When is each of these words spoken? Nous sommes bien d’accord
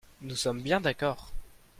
Nous 0.21 0.35
sommes 0.35 0.63
bien 0.63 0.81
d’accord 0.81 1.31